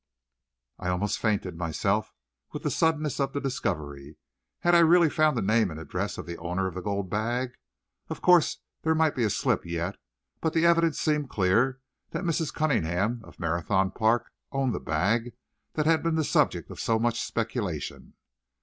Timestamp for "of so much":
16.71-17.21